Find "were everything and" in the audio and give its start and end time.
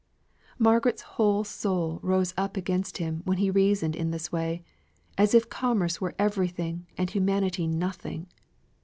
6.01-7.07